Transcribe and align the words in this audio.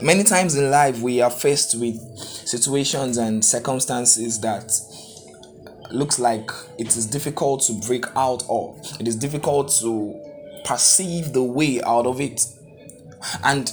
Many 0.00 0.24
times 0.24 0.54
in 0.56 0.70
life, 0.70 1.00
we 1.00 1.22
are 1.22 1.30
faced 1.30 1.74
with 1.80 1.96
situations 2.18 3.16
and 3.16 3.42
circumstances 3.42 4.38
that 4.40 4.70
looks 5.90 6.18
like 6.18 6.50
it 6.78 6.94
is 6.96 7.06
difficult 7.06 7.62
to 7.62 7.72
break 7.86 8.04
out 8.14 8.44
of. 8.50 8.78
It 9.00 9.08
is 9.08 9.16
difficult 9.16 9.70
to 9.80 10.20
perceive 10.66 11.32
the 11.32 11.42
way 11.42 11.80
out 11.82 12.06
of 12.06 12.20
it. 12.20 12.46
And 13.42 13.72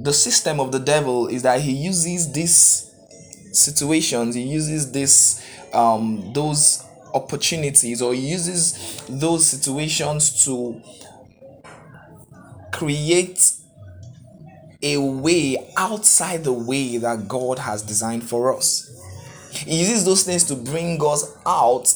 the 0.00 0.12
system 0.12 0.60
of 0.60 0.70
the 0.70 0.80
devil 0.80 1.28
is 1.28 1.42
that 1.42 1.62
he 1.62 1.72
uses 1.72 2.30
these 2.32 2.94
situations, 3.52 4.34
he 4.34 4.42
uses 4.42 4.92
this 4.92 5.42
um 5.72 6.30
those 6.34 6.84
opportunities 7.14 8.02
or 8.02 8.12
he 8.12 8.20
uses 8.20 9.02
those 9.08 9.46
situations 9.46 10.44
to 10.44 10.80
create 12.70 13.40
a 14.94 15.00
way 15.00 15.72
outside 15.76 16.44
the 16.44 16.52
way 16.52 16.98
that 16.98 17.28
God 17.28 17.58
has 17.58 17.82
designed 17.82 18.28
for 18.28 18.56
us. 18.56 18.92
He 19.52 19.80
uses 19.80 20.04
those 20.04 20.22
things 20.22 20.44
to 20.44 20.54
bring 20.54 21.00
us 21.02 21.36
out 21.46 21.92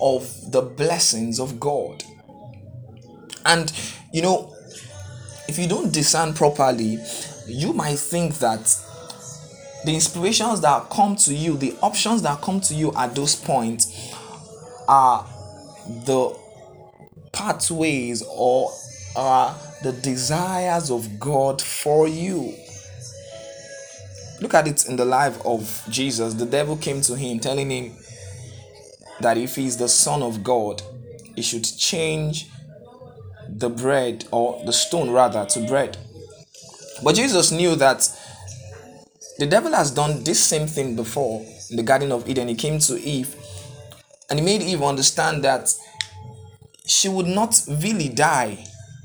of 0.00 0.50
the 0.50 0.62
blessings 0.62 1.38
of 1.38 1.60
God. 1.60 2.02
And 3.44 3.72
you 4.12 4.22
know, 4.22 4.54
if 5.48 5.58
you 5.58 5.68
don't 5.68 5.92
discern 5.92 6.34
properly, 6.34 6.98
you 7.46 7.72
might 7.72 7.98
think 7.98 8.34
that 8.38 8.78
the 9.84 9.94
inspirations 9.94 10.60
that 10.60 10.90
come 10.90 11.16
to 11.16 11.34
you, 11.34 11.56
the 11.56 11.74
options 11.82 12.22
that 12.22 12.40
come 12.40 12.60
to 12.60 12.74
you 12.74 12.92
at 12.94 13.14
those 13.14 13.34
points 13.34 14.14
are 14.88 15.26
the 16.06 16.36
pathways 17.32 18.22
or 18.28 18.70
are 19.16 19.56
the 19.82 19.92
desires 19.92 20.90
of 20.90 21.18
God 21.18 21.60
for 21.60 22.06
you. 22.08 22.54
Look 24.40 24.54
at 24.54 24.66
it 24.66 24.86
in 24.88 24.96
the 24.96 25.04
life 25.04 25.40
of 25.44 25.84
Jesus. 25.88 26.34
The 26.34 26.46
devil 26.46 26.76
came 26.76 27.00
to 27.02 27.16
him 27.16 27.38
telling 27.38 27.70
him 27.70 27.92
that 29.20 29.38
if 29.38 29.56
he's 29.56 29.76
the 29.76 29.88
Son 29.88 30.22
of 30.22 30.42
God, 30.42 30.82
he 31.36 31.42
should 31.42 31.64
change 31.64 32.48
the 33.48 33.70
bread 33.70 34.24
or 34.30 34.62
the 34.64 34.72
stone 34.72 35.10
rather 35.10 35.44
to 35.46 35.66
bread. 35.66 35.96
But 37.02 37.14
Jesus 37.14 37.52
knew 37.52 37.76
that 37.76 38.08
the 39.38 39.46
devil 39.46 39.72
has 39.72 39.90
done 39.90 40.24
this 40.24 40.42
same 40.42 40.66
thing 40.66 40.96
before 40.96 41.44
in 41.70 41.76
the 41.76 41.82
Garden 41.82 42.12
of 42.12 42.28
Eden. 42.28 42.48
He 42.48 42.54
came 42.54 42.78
to 42.80 43.00
Eve 43.00 43.34
and 44.28 44.38
he 44.38 44.44
made 44.44 44.62
Eve 44.62 44.82
understand 44.82 45.44
that 45.44 45.72
she 46.86 47.08
would 47.08 47.26
not 47.26 47.60
really 47.68 48.08
die. 48.08 48.64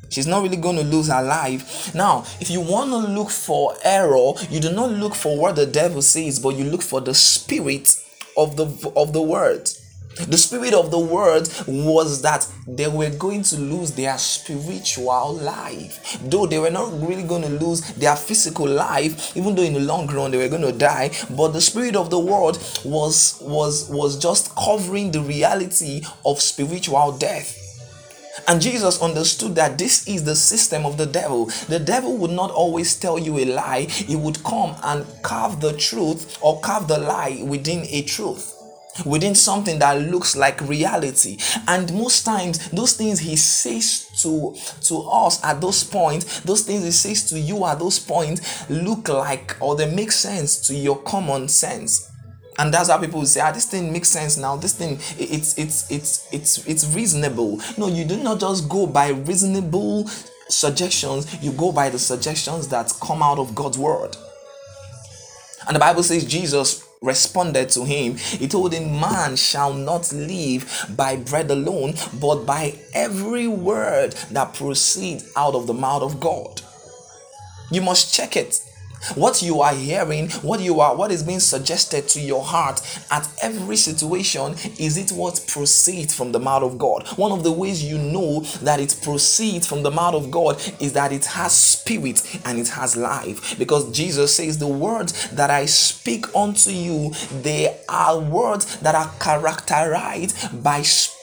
She's 0.10 0.28
not 0.28 0.44
really 0.44 0.58
going 0.58 0.78
to 0.78 0.84
lose 0.84 1.10
her 1.10 1.22
life. 1.22 1.94
Now, 1.94 2.26
if 2.40 2.50
you 2.50 2.62
want 2.62 2.92
to 2.92 2.98
look 2.98 3.30
for 3.30 3.76
error, 3.84 4.34
you 4.50 4.60
do 4.60 4.72
not 4.72 4.92
look 4.92 5.16
for 5.16 5.38
what 5.38 5.56
the 5.56 5.66
devil 5.66 6.02
says, 6.02 6.40
but 6.40 6.56
you 6.56 6.64
look 6.64 6.82
for 6.82 7.02
the 7.02 7.14
spirit 7.14 7.90
of 8.38 8.56
the 8.56 8.92
of 8.96 9.14
the 9.14 9.22
word. 9.22 9.70
The 10.26 10.38
spirit 10.38 10.74
of 10.74 10.90
the 10.90 10.98
word 10.98 11.48
was 11.68 12.24
that 12.24 12.48
they 12.68 12.88
were 12.88 13.12
going 13.12 13.44
to 13.44 13.58
lose 13.58 13.92
their 13.92 14.18
spiritual 14.18 15.34
life. 15.34 16.18
Though 16.24 16.48
they 16.48 16.58
were 16.58 16.72
not 16.72 16.92
really 17.08 17.22
going 17.22 17.44
to 17.44 17.50
lose 17.50 17.82
their 17.94 18.16
physical 18.16 18.68
life, 18.68 19.38
even 19.38 19.54
though 19.54 19.62
in 19.62 19.74
the 19.74 19.80
long 19.80 20.08
run 20.08 20.32
they 20.32 20.38
were 20.38 20.50
going 20.50 20.64
to 20.64 20.72
die, 20.72 21.12
but 21.30 21.50
the 21.50 21.62
spirit 21.62 21.96
of 21.96 22.10
the 22.10 22.20
world 22.20 22.58
was 22.84 23.38
was 23.42 23.90
was 23.90 24.18
just 24.18 24.56
covering 24.56 25.12
the 25.12 25.22
reality 25.22 26.02
of 26.26 26.42
spiritual 26.42 27.12
death. 27.12 27.67
And 28.48 28.62
Jesus 28.62 29.02
understood 29.02 29.56
that 29.56 29.78
this 29.78 30.08
is 30.08 30.24
the 30.24 30.36
system 30.36 30.86
of 30.86 30.98
the 30.98 31.06
devil. 31.06 31.48
The 31.68 31.80
devil 31.80 32.18
would 32.18 32.32
not 32.32 32.50
always 32.50 32.96
tell 32.96 33.20
you 33.20 33.38
a 33.40 33.46
lie, 33.46 33.82
he 33.82 34.16
would 34.16 34.42
come 34.44 34.76
and 34.84 35.06
carve 35.22 35.60
the 35.60 35.74
truth 35.74 36.38
or 36.42 36.62
carve 36.62 36.88
the 36.88 36.98
lie 36.98 37.44
within 37.44 37.86
a 37.90 38.04
truth 38.04 38.54
within 39.06 39.36
something 39.36 39.80
that 39.80 40.02
looks 40.02 40.36
like 40.36 40.60
reality. 40.62 41.38
And 41.68 41.94
most 41.94 42.24
times 42.24 42.70
those 42.72 42.94
things 42.94 43.20
he 43.20 43.36
says 43.36 44.08
to 44.22 44.56
to 44.82 45.02
us 45.04 45.44
at 45.44 45.62
those 45.62 45.84
points 45.84 46.40
those 46.42 46.64
things 46.64 46.84
he 46.84 46.92
says 46.92 47.30
to 47.30 47.40
you 47.40 47.64
at 47.66 47.78
those 47.78 48.00
points 48.00 48.68
look 48.70 49.08
like 49.08 49.56
or 49.62 49.76
they 49.76 49.94
make 49.94 50.12
sense 50.12 50.58
to 50.68 50.74
your 50.74 50.98
common 51.04 51.48
sense 51.48 52.12
and 52.58 52.74
that's 52.74 52.90
how 52.90 52.98
people 52.98 53.26
say 53.26 53.42
ah 53.42 53.52
this 53.52 53.66
thing 53.66 53.92
makes 53.92 54.10
sense 54.10 54.38
now. 54.38 54.56
This 54.56 54.74
thing 54.74 55.00
it's 55.18 55.58
it's 55.58 55.90
it's 55.92 56.28
it's 56.34 56.68
it's 56.68 56.96
reasonable. 56.96 57.62
No 57.78 57.88
you 57.88 58.06
do 58.06 58.18
not 58.18 58.40
just 58.40 58.68
go 58.70 58.88
by 58.88 59.10
reasonable 59.10 60.08
suggestions. 60.50 61.42
You 61.44 61.52
go 61.52 61.72
by 61.72 61.90
the 61.90 62.00
suggestions 62.00 62.68
that 62.70 62.92
come 63.02 63.22
out 63.22 63.40
of 63.40 63.54
god's 63.56 63.78
word. 63.78 64.16
And 65.68 65.76
the 65.76 65.80
bible 65.80 66.04
says 66.04 66.24
jesus 66.26 66.88
responded 67.02 67.70
to 67.70 67.86
him, 67.86 68.16
he 68.18 68.48
told 68.48 68.74
him, 68.74 69.00
Man 69.00 69.36
shall 69.36 69.74
not 69.74 70.12
live 70.12 70.86
by 70.96 71.18
bread 71.18 71.52
alone, 71.52 71.94
but 72.20 72.46
by 72.46 72.76
every 72.94 73.48
word 73.48 74.14
that 74.32 74.54
proceeds 74.54 75.32
out 75.36 75.56
of 75.56 75.68
the 75.68 75.74
mouth 75.74 76.02
of 76.02 76.20
God. 76.20 76.62
You 77.72 77.82
must 77.82 78.14
check 78.14 78.36
it. 78.36 78.60
What 79.16 79.42
you 79.42 79.62
are 79.62 79.74
hearing, 79.74 80.30
what 80.42 80.60
you 80.60 80.80
are, 80.80 80.96
what 80.96 81.12
is 81.12 81.24
being 81.24 81.40
suggested 81.40 82.08
to 82.10 82.20
your 82.20 82.44
heart 82.44 82.82
at 83.12 83.28
every 83.42 83.78
situation, 83.78 84.56
is 84.80 84.98
it 84.98 85.12
what 85.12 85.44
proceeds 85.48 86.14
from 86.14 86.32
the 86.32 86.40
mouth 86.40 86.64
of 86.64 86.78
God? 86.78 87.08
One 87.18 87.32
of 87.32 87.44
the 87.44 87.52
ways 87.52 87.84
you 87.84 87.98
know 87.98 88.42
that 88.62 88.80
it 88.80 89.00
proceeds 89.02 89.68
from 89.68 89.84
the 89.84 89.92
mouth 89.92 90.16
of 90.16 90.32
God 90.32 90.62
is 90.80 90.94
that 90.94 91.12
it 91.12 91.26
has 91.26 91.54
spirit 91.54 92.22
and 92.46 92.60
it 92.60 92.70
has 92.70 92.96
life. 92.96 93.58
Because 93.58 93.92
Jesus 93.92 94.34
says, 94.34 94.58
The 94.58 94.68
words 94.68 95.30
that 95.32 95.50
I 95.50 95.66
speak 95.66 96.26
unto 96.36 96.72
you, 96.72 97.14
they 97.42 97.80
are 97.90 98.20
words 98.20 98.78
that 98.80 98.96
are 98.96 99.12
characterized 99.20 100.64
by 100.64 100.82
spirit 100.82 101.17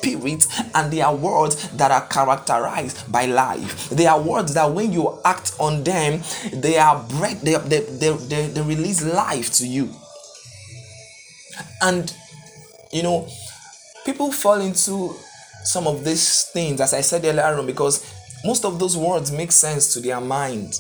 and 0.74 0.92
they 0.92 1.00
are 1.00 1.14
words 1.14 1.68
that 1.70 1.90
are 1.90 2.06
characterized 2.06 3.10
by 3.10 3.26
life. 3.26 3.88
They 3.90 4.06
are 4.06 4.20
words 4.20 4.54
that 4.54 4.70
when 4.72 4.92
you 4.92 5.18
act 5.24 5.54
on 5.58 5.84
them, 5.84 6.22
they 6.52 6.78
are 6.78 7.02
bread, 7.10 7.38
they, 7.40 7.56
they, 7.56 7.80
they, 7.80 8.10
they, 8.12 8.46
they 8.48 8.62
release 8.62 9.02
life 9.04 9.52
to 9.54 9.66
you. 9.66 9.90
And 11.82 12.12
you 12.94 13.02
know, 13.02 13.28
people 14.06 14.30
fall 14.30 14.60
into 14.60 15.14
some 15.64 15.86
of 15.86 16.04
these 16.04 16.44
things, 16.44 16.80
as 16.80 16.94
I 16.94 17.00
said 17.00 17.24
earlier 17.24 17.58
on, 17.58 17.66
because 17.66 18.04
most 18.44 18.64
of 18.64 18.78
those 18.78 18.96
words 18.96 19.32
make 19.32 19.50
sense 19.50 19.92
to 19.94 20.00
their 20.00 20.20
mind. 20.20 20.78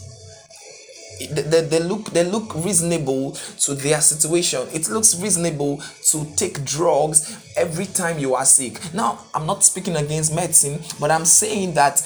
They, 1.18 1.60
they, 1.60 1.78
look 1.80 2.06
they 2.10 2.24
look 2.24 2.54
reasonable 2.54 3.32
to 3.32 3.74
their 3.74 4.00
situation. 4.00 4.66
It 4.72 4.88
looks 4.88 5.20
reasonable 5.20 5.82
to 6.10 6.24
take 6.36 6.64
drugs 6.64 7.36
every 7.56 7.86
time 7.86 8.18
you 8.18 8.34
are 8.34 8.44
sick. 8.44 8.80
Now, 8.92 9.20
I'm 9.34 9.46
not 9.46 9.64
speaking 9.64 9.96
against 9.96 10.34
medicine, 10.34 10.80
but 10.98 11.10
I'm 11.10 11.24
saying 11.24 11.74
that 11.74 12.02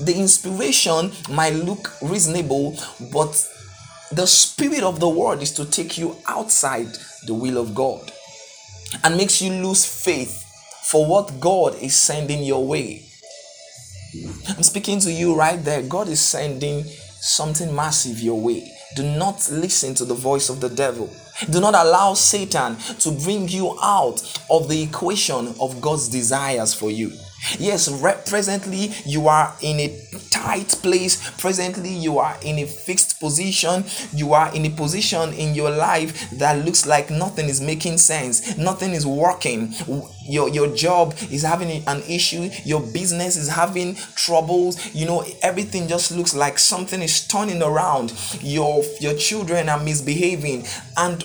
the 0.00 0.14
inspiration 0.16 1.12
might 1.30 1.54
look 1.54 1.92
reasonable, 2.02 2.76
but 3.12 3.48
the 4.12 4.26
spirit 4.26 4.82
of 4.82 5.00
the 5.00 5.08
world 5.08 5.42
is 5.42 5.52
to 5.52 5.64
take 5.64 5.98
you 5.98 6.16
outside 6.26 6.88
the 7.26 7.34
will 7.34 7.58
of 7.58 7.74
God 7.74 8.12
and 9.02 9.16
makes 9.16 9.40
you 9.42 9.52
lose 9.52 9.84
faith 9.84 10.42
for 10.84 11.06
what 11.06 11.40
God 11.40 11.74
is 11.80 11.96
sending 11.96 12.44
your 12.44 12.64
way. 12.66 13.06
I'm 14.48 14.62
speaking 14.62 15.00
to 15.00 15.12
you 15.12 15.34
right 15.34 15.62
there. 15.64 15.82
God 15.82 16.08
is 16.08 16.20
sending 16.20 16.84
something 17.24 17.74
massive 17.74 18.20
your 18.20 18.40
way. 18.40 18.70
Do 18.94 19.02
not 19.02 19.48
listen 19.50 19.94
to 19.96 20.04
the 20.04 20.14
voice 20.14 20.48
of 20.48 20.60
the 20.60 20.68
devil. 20.68 21.10
Do 21.50 21.60
not 21.60 21.74
allow 21.74 22.14
Satan 22.14 22.76
to 22.76 23.10
bring 23.10 23.48
you 23.48 23.76
out 23.82 24.22
of 24.50 24.68
the 24.68 24.82
equation 24.82 25.54
of 25.60 25.80
God's 25.80 26.08
desires 26.08 26.74
for 26.74 26.90
you. 26.90 27.10
Yes, 27.58 27.90
re- 28.02 28.20
presently 28.26 28.90
you 29.04 29.28
are 29.28 29.54
in 29.60 29.80
a 29.80 29.88
tight 30.44 30.68
place. 30.82 31.30
Presently 31.40 31.90
you 31.90 32.18
are 32.18 32.36
in 32.42 32.58
a 32.58 32.66
fixed 32.66 33.18
position. 33.18 33.84
You 34.12 34.34
are 34.34 34.54
in 34.54 34.66
a 34.66 34.70
position 34.70 35.32
in 35.32 35.54
your 35.54 35.70
life 35.70 36.30
that 36.38 36.64
looks 36.64 36.86
like 36.86 37.10
nothing 37.10 37.48
is 37.48 37.60
making 37.60 37.98
sense. 37.98 38.56
Nothing 38.58 38.92
is 38.92 39.06
working. 39.06 39.72
Your 40.26 40.48
your 40.48 40.74
job 40.74 41.14
is 41.30 41.42
having 41.42 41.82
an 41.86 42.02
issue. 42.08 42.50
Your 42.64 42.80
business 42.80 43.36
is 43.36 43.48
having 43.48 43.94
troubles. 44.14 44.74
You 44.94 45.06
know 45.06 45.24
everything 45.42 45.88
just 45.88 46.10
looks 46.12 46.34
like 46.34 46.58
something 46.58 47.00
is 47.02 47.26
turning 47.26 47.62
around. 47.62 48.12
Your 48.40 48.82
your 49.00 49.14
children 49.14 49.68
are 49.68 49.80
misbehaving 49.82 50.66
and 50.96 51.24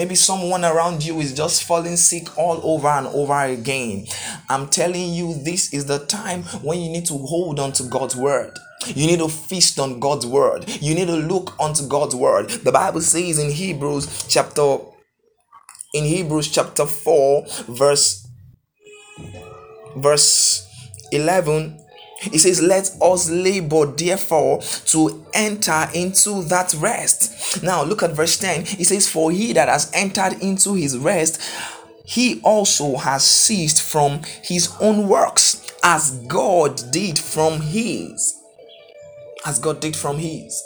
Maybe 0.00 0.14
someone 0.14 0.64
around 0.64 1.04
you 1.04 1.20
is 1.20 1.34
just 1.34 1.64
falling 1.64 1.98
sick 1.98 2.38
all 2.38 2.58
over 2.64 2.88
and 2.88 3.06
over 3.08 3.38
again. 3.42 4.06
I'm 4.48 4.68
telling 4.68 5.12
you, 5.12 5.34
this 5.34 5.74
is 5.74 5.84
the 5.84 5.98
time 6.06 6.44
when 6.62 6.80
you 6.80 6.88
need 6.88 7.04
to 7.08 7.18
hold 7.18 7.60
on 7.60 7.72
to 7.72 7.82
God's 7.82 8.16
word. 8.16 8.58
You 8.86 9.06
need 9.06 9.18
to 9.18 9.28
feast 9.28 9.78
on 9.78 10.00
God's 10.00 10.24
word. 10.24 10.66
You 10.80 10.94
need 10.94 11.08
to 11.08 11.16
look 11.16 11.54
onto 11.60 11.86
God's 11.86 12.16
word. 12.16 12.48
The 12.48 12.72
Bible 12.72 13.02
says 13.02 13.38
in 13.38 13.50
Hebrews 13.50 14.24
chapter 14.26 14.78
in 15.92 16.04
Hebrews 16.04 16.50
chapter 16.50 16.86
4 16.86 17.44
verse 17.68 18.26
verse 19.96 20.66
11 21.12 21.78
He 22.20 22.38
says, 22.38 22.60
Let 22.60 22.90
us 23.00 23.30
labor, 23.30 23.86
therefore, 23.86 24.60
to 24.86 25.24
enter 25.32 25.88
into 25.94 26.42
that 26.44 26.74
rest. 26.74 27.62
Now, 27.62 27.82
look 27.82 28.02
at 28.02 28.12
verse 28.12 28.38
10. 28.38 28.66
He 28.66 28.84
says, 28.84 29.08
For 29.08 29.30
he 29.30 29.52
that 29.54 29.68
has 29.68 29.90
entered 29.94 30.34
into 30.42 30.74
his 30.74 30.98
rest, 30.98 31.40
he 32.04 32.40
also 32.42 32.96
has 32.96 33.24
ceased 33.24 33.82
from 33.82 34.22
his 34.42 34.74
own 34.80 35.08
works, 35.08 35.72
as 35.82 36.10
God 36.26 36.80
did 36.90 37.18
from 37.18 37.60
his. 37.60 38.34
As 39.46 39.58
God 39.58 39.80
did 39.80 39.96
from 39.96 40.18
his. 40.18 40.62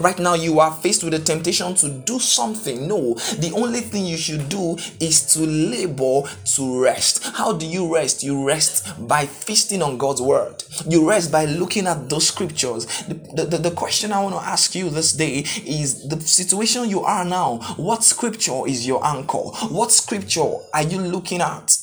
Right 0.00 0.18
now, 0.18 0.34
you 0.34 0.60
are 0.60 0.72
faced 0.74 1.04
with 1.04 1.14
a 1.14 1.18
temptation 1.18 1.74
to 1.76 1.88
do 1.88 2.18
something. 2.18 2.86
No, 2.88 3.14
the 3.38 3.52
only 3.54 3.80
thing 3.80 4.04
you 4.04 4.16
should 4.16 4.48
do 4.48 4.76
is 5.00 5.32
to 5.34 5.40
labor 5.40 6.22
to 6.56 6.82
rest. 6.82 7.24
How 7.24 7.52
do 7.52 7.66
you 7.66 7.94
rest? 7.94 8.22
You 8.22 8.46
rest 8.46 9.06
by 9.06 9.26
feasting 9.26 9.82
on 9.82 9.96
God's 9.96 10.20
word, 10.20 10.64
you 10.88 11.08
rest 11.08 11.32
by 11.32 11.44
looking 11.44 11.86
at 11.86 12.08
those 12.08 12.28
scriptures. 12.28 12.86
The, 13.06 13.44
the, 13.44 13.58
the 13.58 13.70
question 13.70 14.12
I 14.12 14.22
want 14.22 14.34
to 14.34 14.40
ask 14.40 14.74
you 14.74 14.90
this 14.90 15.12
day 15.12 15.44
is 15.64 16.08
the 16.08 16.20
situation 16.20 16.88
you 16.88 17.00
are 17.00 17.24
now. 17.24 17.58
What 17.76 18.04
scripture 18.04 18.66
is 18.66 18.86
your 18.86 19.04
anchor? 19.04 19.38
What 19.68 19.92
scripture 19.92 20.54
are 20.74 20.82
you 20.82 20.98
looking 20.98 21.40
at? 21.40 21.76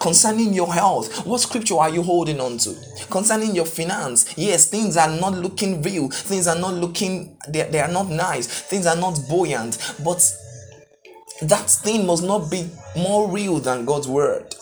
Concerning 0.00 0.52
your 0.52 0.72
health, 0.72 1.24
what 1.26 1.40
scripture 1.40 1.76
are 1.76 1.90
you 1.90 2.02
holding 2.02 2.40
on 2.40 2.58
to? 2.58 2.74
Concerning 3.10 3.54
your 3.54 3.66
finance, 3.66 4.36
yes, 4.36 4.68
things 4.68 4.96
are 4.96 5.08
not 5.20 5.34
looking 5.34 5.82
real, 5.82 6.08
things 6.08 6.48
are 6.48 6.58
not 6.58 6.74
looking, 6.74 7.36
they, 7.48 7.62
they 7.62 7.80
are 7.80 7.92
not 7.92 8.08
nice, 8.08 8.46
things 8.46 8.86
are 8.86 8.96
not 8.96 9.18
buoyant, 9.28 9.78
but 10.04 10.18
that 11.42 11.70
thing 11.70 12.06
must 12.06 12.24
not 12.24 12.50
be 12.50 12.68
more 12.96 13.30
real 13.30 13.58
than 13.58 13.84
God's 13.84 14.08
word. 14.08 14.54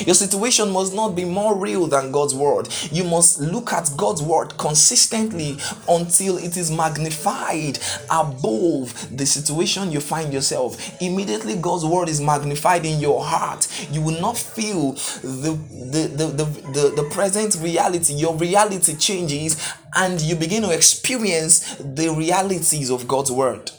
Your 0.00 0.14
situation 0.14 0.70
must 0.70 0.94
not 0.94 1.14
be 1.14 1.24
more 1.24 1.56
real 1.56 1.86
than 1.86 2.10
God's 2.10 2.34
word. 2.34 2.68
You 2.90 3.04
must 3.04 3.40
look 3.40 3.72
at 3.72 3.90
God's 3.96 4.22
word 4.22 4.56
consistently 4.58 5.56
until 5.88 6.36
it 6.38 6.56
is 6.56 6.70
magnified 6.70 7.78
above 8.10 9.16
the 9.16 9.26
situation 9.26 9.92
you 9.92 10.00
find 10.00 10.32
yourself. 10.32 11.00
Immediately, 11.00 11.56
God's 11.56 11.84
word 11.84 12.08
is 12.08 12.20
magnified 12.20 12.84
in 12.84 13.00
your 13.00 13.24
heart. 13.24 13.68
You 13.90 14.00
will 14.00 14.20
not 14.20 14.36
feel 14.36 14.92
the, 14.92 15.58
the, 15.70 16.08
the, 16.08 16.26
the, 16.26 16.44
the, 16.72 17.02
the 17.02 17.08
present 17.10 17.56
reality. 17.60 18.14
Your 18.14 18.34
reality 18.34 18.96
changes 18.96 19.72
and 19.94 20.20
you 20.20 20.34
begin 20.34 20.62
to 20.62 20.70
experience 20.70 21.76
the 21.76 22.08
realities 22.08 22.90
of 22.90 23.06
God's 23.06 23.30
word. 23.30 23.70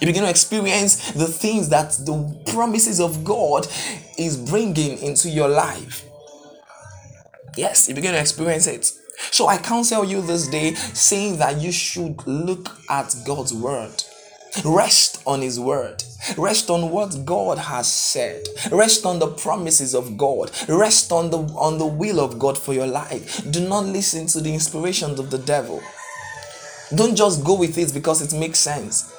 You 0.00 0.06
begin 0.06 0.24
to 0.24 0.30
experience 0.30 1.12
the 1.12 1.26
things 1.26 1.68
that 1.70 1.92
the 1.92 2.36
promises 2.52 3.00
of 3.00 3.24
God 3.24 3.66
is 4.18 4.36
bringing 4.36 4.98
into 4.98 5.30
your 5.30 5.48
life. 5.48 6.04
Yes, 7.56 7.88
you 7.88 7.94
begin 7.94 8.12
to 8.12 8.20
experience 8.20 8.66
it. 8.66 8.92
So 9.30 9.46
I 9.46 9.56
counsel 9.56 10.04
you 10.04 10.20
this 10.20 10.46
day 10.48 10.74
saying 10.74 11.38
that 11.38 11.60
you 11.60 11.72
should 11.72 12.26
look 12.26 12.68
at 12.90 13.14
God's 13.26 13.54
word. 13.54 14.04
Rest 14.64 15.22
on 15.26 15.40
his 15.40 15.58
word. 15.58 16.02
Rest 16.36 16.70
on 16.70 16.90
what 16.90 17.24
God 17.24 17.58
has 17.58 17.90
said. 17.90 18.44
Rest 18.70 19.04
on 19.04 19.18
the 19.18 19.28
promises 19.28 19.94
of 19.94 20.16
God. 20.16 20.50
Rest 20.68 21.12
on 21.12 21.30
the 21.30 21.38
on 21.38 21.78
the 21.78 21.86
will 21.86 22.20
of 22.20 22.38
God 22.38 22.56
for 22.56 22.72
your 22.72 22.86
life. 22.86 23.42
Do 23.50 23.66
not 23.66 23.84
listen 23.84 24.26
to 24.28 24.40
the 24.40 24.52
inspirations 24.52 25.18
of 25.18 25.30
the 25.30 25.38
devil. 25.38 25.82
Don't 26.94 27.16
just 27.16 27.44
go 27.44 27.54
with 27.54 27.76
it 27.76 27.92
because 27.92 28.22
it 28.22 28.38
makes 28.38 28.58
sense. 28.58 29.12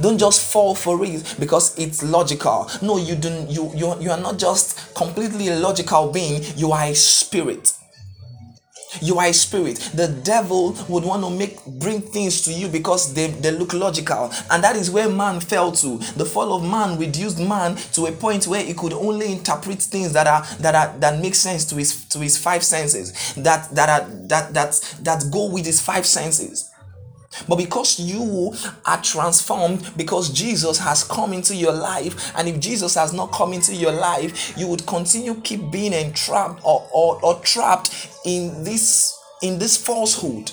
Don't 0.00 0.18
just 0.18 0.52
fall 0.52 0.74
for 0.74 1.04
it 1.04 1.34
because 1.38 1.78
it's 1.78 2.02
logical. 2.02 2.70
No, 2.82 2.96
you 2.96 3.16
don't 3.16 3.50
you 3.50 3.70
you, 3.74 4.00
you 4.00 4.10
are 4.10 4.20
not 4.20 4.38
just 4.38 4.94
completely 4.94 5.50
logical 5.50 6.10
being, 6.10 6.42
you 6.56 6.72
are 6.72 6.84
a 6.84 6.94
spirit. 6.94 7.74
You 9.00 9.18
are 9.18 9.26
a 9.26 9.32
spirit. 9.32 9.76
The 9.94 10.08
devil 10.08 10.76
would 10.88 11.04
want 11.04 11.24
to 11.24 11.30
make 11.30 11.64
bring 11.66 12.00
things 12.00 12.42
to 12.42 12.52
you 12.52 12.68
because 12.68 13.12
they, 13.12 13.26
they 13.26 13.50
look 13.50 13.72
logical. 13.72 14.30
And 14.50 14.62
that 14.62 14.76
is 14.76 14.90
where 14.90 15.08
man 15.08 15.40
fell 15.40 15.72
to. 15.72 15.98
The 16.16 16.24
fall 16.24 16.54
of 16.54 16.62
man 16.62 16.98
reduced 16.98 17.40
man 17.40 17.76
to 17.94 18.06
a 18.06 18.12
point 18.12 18.46
where 18.46 18.62
he 18.62 18.72
could 18.72 18.92
only 18.92 19.32
interpret 19.32 19.82
things 19.82 20.12
that 20.12 20.26
are 20.26 20.42
that 20.58 20.74
are 20.74 20.96
that 21.00 21.20
make 21.20 21.34
sense 21.34 21.64
to 21.66 21.74
his 21.74 22.04
to 22.06 22.20
his 22.20 22.38
five 22.38 22.62
senses. 22.62 23.34
That 23.34 23.68
that 23.74 23.88
are 23.88 24.08
that 24.28 24.54
that 24.54 24.96
that 25.02 25.24
go 25.32 25.50
with 25.50 25.66
his 25.66 25.80
five 25.80 26.06
senses. 26.06 26.70
But 27.48 27.56
because 27.56 27.98
you 27.98 28.54
are 28.86 29.00
transformed, 29.02 29.90
because 29.96 30.30
Jesus 30.30 30.78
has 30.78 31.04
come 31.04 31.32
into 31.32 31.54
your 31.54 31.72
life, 31.72 32.32
and 32.36 32.48
if 32.48 32.60
Jesus 32.60 32.94
has 32.94 33.12
not 33.12 33.32
come 33.32 33.52
into 33.52 33.74
your 33.74 33.92
life, 33.92 34.56
you 34.56 34.68
would 34.68 34.86
continue 34.86 35.34
keep 35.42 35.70
being 35.70 35.92
entrapped 35.92 36.60
or, 36.64 36.88
or, 36.92 37.22
or 37.24 37.40
trapped 37.40 38.08
in 38.24 38.64
this 38.64 39.18
in 39.42 39.58
this 39.58 39.76
falsehood. 39.76 40.50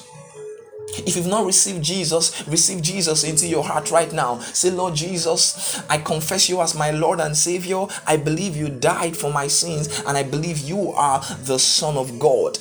If 0.97 1.15
you've 1.15 1.27
not 1.27 1.45
received 1.45 1.81
Jesus, 1.83 2.45
receive 2.47 2.81
Jesus 2.81 3.23
into 3.23 3.47
your 3.47 3.63
heart 3.63 3.91
right 3.91 4.11
now. 4.11 4.39
Say, 4.39 4.71
Lord 4.71 4.95
Jesus, 4.95 5.81
I 5.89 5.97
confess 5.97 6.49
you 6.49 6.59
as 6.61 6.75
my 6.75 6.91
Lord 6.91 7.21
and 7.21 7.35
Savior. 7.35 7.85
I 8.05 8.17
believe 8.17 8.57
you 8.57 8.67
died 8.67 9.15
for 9.15 9.31
my 9.31 9.47
sins, 9.47 10.03
and 10.05 10.17
I 10.17 10.23
believe 10.23 10.59
you 10.59 10.91
are 10.91 11.21
the 11.43 11.57
Son 11.57 11.95
of 11.95 12.19
God. 12.19 12.57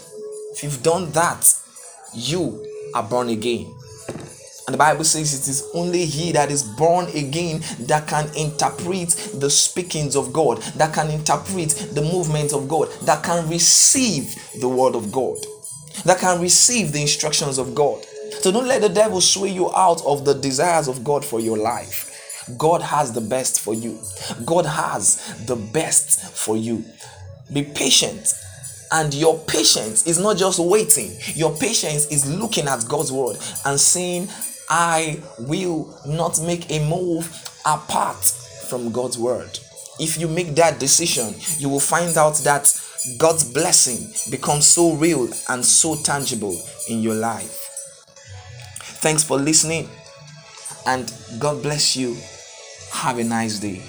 If 0.53 0.63
you've 0.63 0.83
done 0.83 1.11
that, 1.13 1.53
you 2.15 2.65
are 2.95 3.03
born 3.03 3.31
again. 3.31 3.75
The 4.71 4.77
Bible 4.77 5.05
says 5.05 5.35
it 5.35 5.49
is 5.49 5.69
only 5.75 6.05
he 6.05 6.33
that 6.33 6.51
is 6.51 6.63
born 6.63 7.07
again 7.09 7.63
that 7.81 8.07
can 8.07 8.35
interpret 8.37 9.11
the 9.35 9.51
speakings 9.51 10.17
of 10.17 10.33
God, 10.33 10.63
that 10.77 10.95
can 10.95 11.11
interpret 11.11 11.71
the 11.93 12.03
movement 12.03 12.53
of 12.53 12.69
God, 12.69 12.91
that 13.03 13.23
can 13.23 13.49
receive 13.49 14.35
the 14.61 14.69
word 14.69 14.95
of 14.95 15.11
God, 15.13 15.39
that 16.05 16.19
can 16.19 16.41
receive 16.41 16.93
the 16.93 17.01
instructions 17.01 17.59
of 17.59 17.75
God. 17.75 18.05
So 18.41 18.53
don't 18.53 18.69
let 18.69 18.81
the 18.83 18.89
devil 18.89 19.21
sway 19.21 19.51
you 19.51 19.75
out 19.75 20.03
of 20.07 20.25
the 20.25 20.35
desires 20.35 20.89
of 20.89 21.05
God 21.05 21.25
for 21.25 21.41
your 21.41 21.59
life. 21.59 22.07
God 22.57 22.81
has 22.83 23.13
the 23.13 23.21
best 23.21 23.61
for 23.61 23.75
you. 23.75 24.01
God 24.45 24.67
has 24.67 25.45
the 25.47 25.57
best 25.57 26.21
for 26.33 26.57
you. 26.57 26.85
Be 27.53 27.65
patient 27.65 28.33
and 28.93 29.15
your 29.15 29.39
patience 29.39 30.07
is 30.07 30.19
not 30.19 30.37
just 30.37 30.59
waiting, 30.59 31.17
your 31.35 31.57
patience 31.57 32.07
is 32.07 32.29
looking 32.29 32.67
at 32.67 32.85
God's 32.89 33.13
word 33.13 33.39
and 33.65 33.79
saying, 33.79 34.29
I 34.71 35.21
will 35.41 35.93
not 36.07 36.41
make 36.41 36.71
a 36.71 36.79
move 36.89 37.27
apart 37.67 38.25
from 38.69 38.93
God's 38.93 39.19
word. 39.19 39.59
If 39.99 40.19
you 40.19 40.29
make 40.29 40.55
that 40.55 40.79
decision, 40.79 41.35
you 41.59 41.69
will 41.69 41.81
find 41.81 42.17
out 42.17 42.37
that 42.39 42.73
God's 43.19 43.45
blessing 43.53 44.13
becomes 44.31 44.67
so 44.67 44.93
real 44.95 45.29
and 45.49 45.65
so 45.65 45.97
tangible 45.97 46.57
in 46.89 47.03
your 47.03 47.17
life. 47.17 47.67
Thanks 49.03 49.25
for 49.25 49.39
listening, 49.39 49.89
and 50.87 51.13
God 51.39 51.63
bless 51.63 51.97
you. 51.97 52.17
Have 52.93 53.19
a 53.19 53.25
nice 53.25 53.59
day. 53.59 53.83